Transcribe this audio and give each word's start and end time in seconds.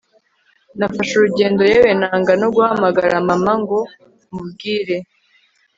Nafashe 0.77 1.11
urugendo 1.15 1.61
yewe 1.71 1.91
nanga 1.99 2.31
no 2.41 2.47
guhamagara 2.55 3.25
mama 3.29 3.53
ngo 3.61 3.79
mubwire 4.33 4.97